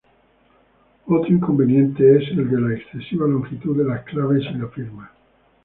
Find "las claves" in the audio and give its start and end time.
3.83-4.41